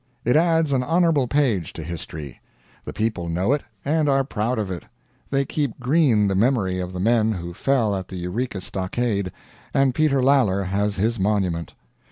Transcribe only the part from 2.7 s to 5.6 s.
the people know it and are proud of it. They